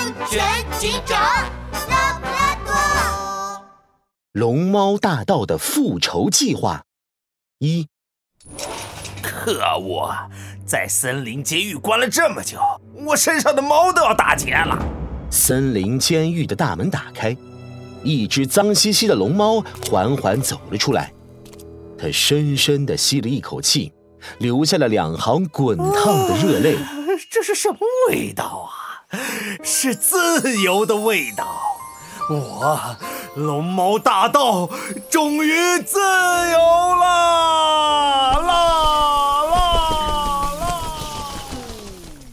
[0.00, 1.20] 安全警长
[1.90, 3.62] 拉布拉多。
[4.32, 6.84] 龙猫大盗的复仇计划
[7.58, 7.86] 一。
[9.22, 10.10] 可恶，
[10.64, 12.58] 在森林监狱关了这么久，
[12.94, 14.82] 我身上的毛都要打结了。
[15.30, 17.36] 森林监狱的大门打开，
[18.02, 21.12] 一只脏兮兮的龙猫缓缓走了出来。
[21.98, 23.92] 它深深地吸了一口气，
[24.38, 26.78] 流下了两行滚烫的热泪。
[27.30, 27.76] 这是什么
[28.08, 28.79] 味道啊？
[29.64, 31.44] 是自由的味道！
[32.30, 32.96] 我
[33.34, 34.68] 龙猫大盗
[35.10, 35.52] 终于
[35.82, 38.40] 自由了！
[38.40, 40.70] 啦啦啦！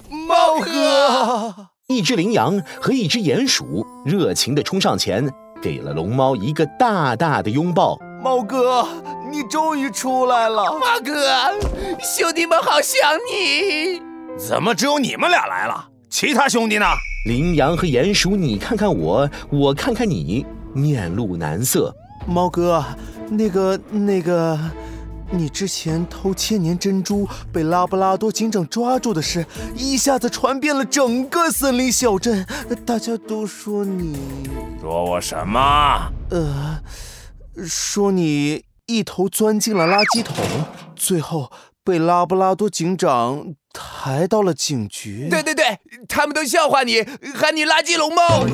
[0.10, 5.28] 猫哥，一只羚羊和一只鼹鼠热情地冲上前，
[5.60, 5.94] 给了。
[5.94, 7.98] 龙猫一个大大的拥抱。
[8.22, 8.88] 猫哥，
[9.32, 10.66] 你终于出来了！
[10.66, 11.52] 猫哥，
[12.00, 13.00] 兄弟们好想
[13.32, 14.00] 你。
[14.38, 15.87] 怎么只有你们俩来了？
[16.10, 16.86] 其他兄弟呢？
[17.26, 21.94] 羚羊和鼹鼠，你看看我，我看看你，面露难色。
[22.26, 22.84] 猫哥，
[23.30, 24.58] 那个那个，
[25.32, 32.46] 你之前偷千年珍珠被拉布拉多警长抓住的事，一下子传遍了整个森林小镇，
[32.86, 34.18] 大家都说你
[34.80, 36.12] 说我什么？
[36.30, 36.80] 呃，
[37.66, 40.36] 说你一头钻进了垃圾桶，
[40.96, 41.52] 最后
[41.84, 43.54] 被拉布拉多警长。
[43.78, 45.28] 抬到了警局。
[45.30, 45.78] 对对对，
[46.10, 47.04] 他们都笑话你，
[47.36, 48.48] 喊你垃圾龙猫。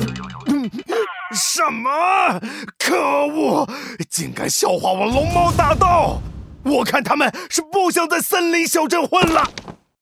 [1.32, 2.38] 什么？
[2.78, 3.66] 可恶！
[4.10, 6.20] 竟敢笑话我龙猫大盗！
[6.64, 9.50] 我看他们是不想在森林小镇混了。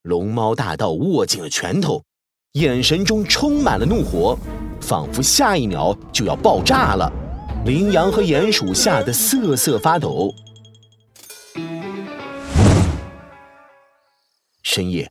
[0.03, 2.03] 龙猫大盗握紧了拳头，
[2.55, 4.36] 眼神中充满了怒火，
[4.81, 7.11] 仿佛下一秒就要爆炸了。
[7.64, 10.34] 羚羊和鼹鼠吓得瑟瑟发抖。
[14.75, 15.11] 深夜，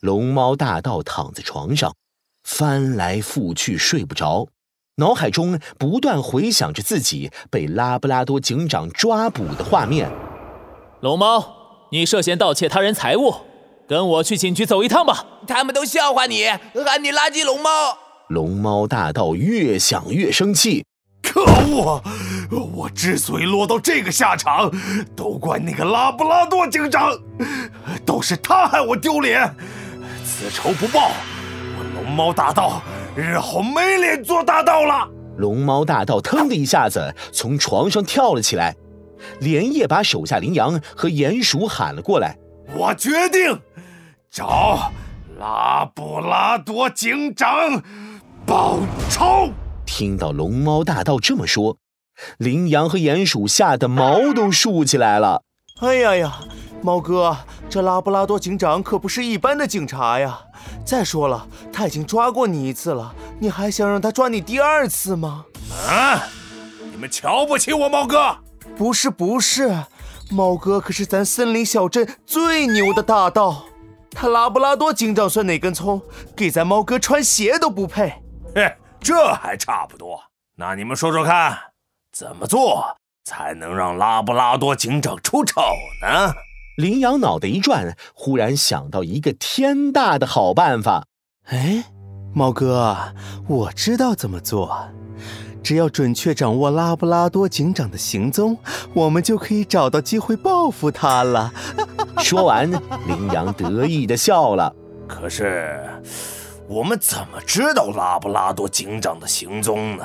[0.00, 1.94] 龙猫大盗躺在床上，
[2.42, 4.48] 翻来覆去睡不着，
[4.96, 10.10] 脑海中不断回想着自己被拉布拉多警长抓捕的画面。
[11.02, 13.32] 龙猫，你涉嫌盗窃他人财物，
[13.86, 15.24] 跟我去警局走一趟吧。
[15.46, 16.44] 他们都笑话你，
[16.84, 17.96] 喊你垃圾龙猫。
[18.28, 20.84] 龙猫大盗越想越生气。
[21.22, 22.02] 可恶！
[22.74, 24.70] 我之所以落到这个下场，
[25.16, 27.10] 都怪那个拉布拉多警长，
[28.04, 29.54] 都是他害我丢脸。
[30.24, 31.10] 此仇不报，
[31.78, 32.82] 我龙猫大盗
[33.16, 35.08] 日后没脸做大盗了。
[35.36, 38.76] 龙猫大盗腾的一下子从床上跳了起来，
[39.40, 42.36] 连夜把手下羚羊和鼹鼠喊了过来。
[42.74, 43.60] 我决定
[44.30, 44.92] 找
[45.38, 47.82] 拉布拉多警长
[48.46, 48.78] 报
[49.10, 49.50] 仇。
[49.86, 51.76] 听到龙猫大盗这么说，
[52.38, 55.42] 羚羊和鼹鼠吓得毛都竖起来了。
[55.80, 56.38] 哎呀呀，
[56.84, 57.34] 猫哥，
[57.70, 60.38] 这拉布拉多警长可不是一般的警察呀！
[60.84, 65.46] 再说了，他已经抓过你一次了，你还想让他抓你第二次吗？
[65.88, 66.22] 啊！
[66.92, 68.36] 你们瞧不起我猫哥？
[68.76, 69.74] 不是不是，
[70.30, 73.64] 猫哥可是咱森林小镇最牛的大盗，
[74.10, 76.02] 他拉布拉多警长算哪根葱？
[76.36, 78.12] 给咱猫哥穿鞋都不配。
[78.54, 78.70] 嘿。
[79.00, 80.22] 这还差不多，
[80.56, 81.58] 那你们说说看，
[82.12, 85.62] 怎么做才能让拉布拉多警长出丑
[86.02, 86.32] 呢？
[86.76, 91.04] 羚羊脑袋一转，忽然想到一个天大的好办法。
[91.44, 91.84] 哎，
[92.32, 92.96] 猫哥，
[93.48, 94.88] 我知道怎么做，
[95.62, 98.58] 只要准确掌握拉布拉多警长的行踪，
[98.92, 101.52] 我们就可以找到机会报复他了。
[102.18, 102.68] 说完，
[103.06, 104.74] 羚羊得意的笑了。
[105.06, 105.80] 可是。
[106.66, 110.04] 我们怎么知道拉布拉多警长的行踪呢？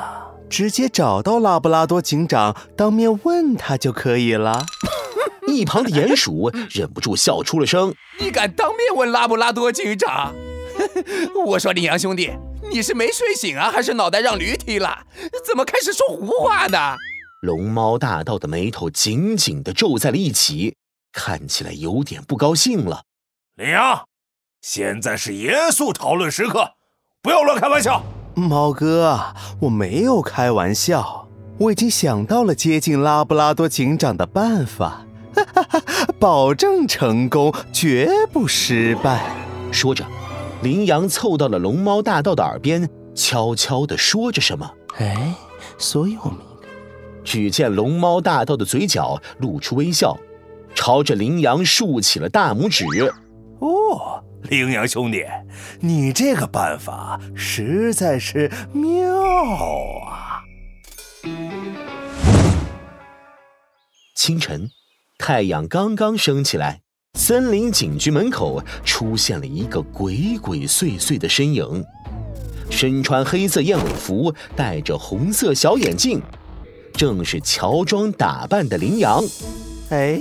[0.50, 4.66] 直接找到拉布拉多警长，当面问他就可以了。
[5.54, 10.34] 一旁的鼹鼠忍不住笑出了声：“你敢当面问拉布拉多警长？
[11.46, 12.32] 我说羚羊兄弟，
[12.72, 15.06] 你是没睡醒啊，还是脑袋让驴踢了？
[15.46, 16.96] 怎么开始说胡话呢？”
[17.42, 20.76] 龙猫大盗的眉头紧紧地皱在了一起，
[21.12, 23.04] 看起来有点不高兴了。
[23.56, 24.06] 羚羊。
[24.62, 26.72] 现在是严肃讨论时刻，
[27.22, 28.04] 不要乱开玩笑。
[28.36, 35.06] 猫哥，我没有开玩笑，我已经想到了接近拉布拉多警长的办法，
[36.20, 39.22] 保证成功，绝不失败。
[39.72, 40.06] 说着，
[40.62, 44.72] 羚羊凑到了龙猫大盗的耳边，悄悄地说着什么。
[44.98, 45.34] 哎，
[45.78, 46.68] 所以我们应该……
[47.24, 50.18] 只见龙猫大盗的嘴角露出微笑，
[50.74, 52.86] 朝着羚羊竖起了大拇指。
[53.60, 54.24] 哦。
[54.44, 55.26] 羚羊兄弟，
[55.82, 59.14] 你这个办法实在是妙
[60.08, 60.40] 啊！
[64.16, 64.70] 清晨，
[65.30, 66.82] 太阳刚刚升起来，
[67.14, 71.86] 森林警局门口出现了一个鬼鬼祟祟的身影。
[72.72, 76.20] 身穿黑色燕尾服，戴着红色小眼镜，
[76.94, 79.24] 正是乔装打扮的羚羊。
[79.92, 80.20] 哎，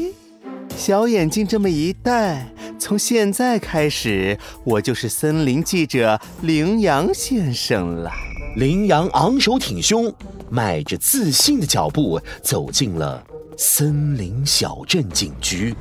[0.77, 2.47] 小眼镜这么一戴，
[2.79, 8.11] 从现在开始，我就是森林记者羚羊先生了。
[8.57, 10.13] 羚羊昂首挺胸，
[10.51, 13.25] 迈着自信的脚步走进了
[13.61, 15.75] 森林小镇警局。